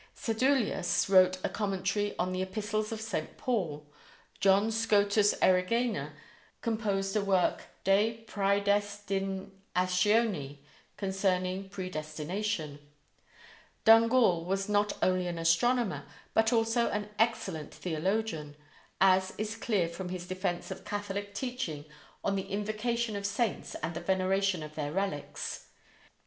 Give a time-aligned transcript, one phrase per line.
[0.15, 3.37] Sedulius wrote a commentary on the Epistles of St.
[3.37, 3.85] Paul;
[4.39, 6.13] John Scotus Erigena
[6.61, 10.57] composed a work, "De Praedestinatione"
[10.97, 12.79] ("Concerning Predestination");
[13.85, 18.55] Dungal was not only an astronomer, but also an excellent theologian,
[18.99, 21.85] as is clear from his defence of Catholic teaching
[22.23, 25.67] on the invocation of saints and the veneration of their relics.